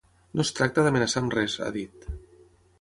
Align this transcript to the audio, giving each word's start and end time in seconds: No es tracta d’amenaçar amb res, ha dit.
No 0.39 0.45
es 0.45 0.51
tracta 0.59 0.85
d’amenaçar 0.87 1.23
amb 1.23 1.37
res, 1.39 1.59
ha 1.67 1.71
dit. 1.79 2.11